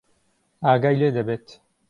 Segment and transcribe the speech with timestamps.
[0.65, 1.45] ئاگای لێ دەبێت.